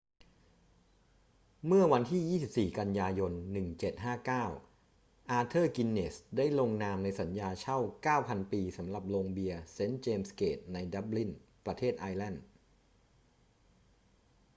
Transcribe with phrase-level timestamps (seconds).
[1.65, 2.39] เมื่อวันที่
[2.71, 3.31] 24 กันยายน
[4.25, 7.77] 1759 อาเธอร์ กินเนสส์ได้ลงนามในสัญญาเช่า
[8.35, 11.31] 9,000 ปีสำหรับโรงเบียร์เซนต์เจมส์เกตในดับลิน
[11.65, 12.43] ประเทศไอร์แลนด์